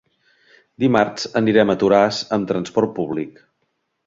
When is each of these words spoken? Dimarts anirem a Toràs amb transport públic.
Dimarts 0.83 1.27
anirem 1.41 1.75
a 1.75 1.75
Toràs 1.85 2.23
amb 2.39 2.49
transport 2.53 2.95
públic. 2.97 3.41